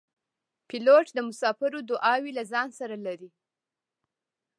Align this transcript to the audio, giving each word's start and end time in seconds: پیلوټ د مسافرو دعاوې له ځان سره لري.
پیلوټ 0.67 1.05
د 1.13 1.17
مسافرو 1.29 1.79
دعاوې 1.89 2.31
له 2.37 2.43
ځان 2.51 2.67
سره 2.79 2.95
لري. 3.05 3.29